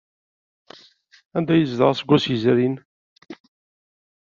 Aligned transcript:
Anda 1.35 1.51
ay 1.53 1.59
yezdeɣ 1.61 1.89
aseggas 1.89 2.25
yezrin? 2.31 2.75